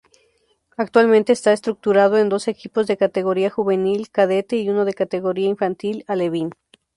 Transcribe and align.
Actualmente 0.77 1.31
está 1.31 1.53
estructurado 1.53 2.17
en 2.17 2.27
dos 2.27 2.47
equipos 2.47 2.87
de 2.87 2.97
categoría 2.97 3.51
juvenil-cadete 3.51 4.55
y 4.57 4.67
uno 4.67 4.83
de 4.83 4.95
categoría 4.95 5.47
infantil-alevín. 5.47 6.49